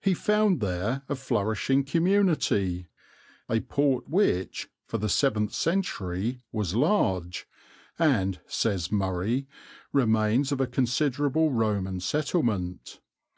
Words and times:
He 0.00 0.14
found 0.14 0.60
there 0.60 1.02
a 1.06 1.14
flourishing 1.14 1.84
community, 1.84 2.88
a 3.46 3.60
port 3.60 4.08
which, 4.08 4.70
for 4.86 4.96
the 4.96 5.10
seventh 5.10 5.52
century, 5.52 6.40
was 6.50 6.74
large, 6.74 7.46
and, 7.98 8.40
says 8.46 8.90
"Murray," 8.90 9.46
remains 9.92 10.50
of 10.50 10.62
a 10.62 10.66
considerable 10.66 11.50
Roman 11.52 12.00
settlement. 12.00 13.00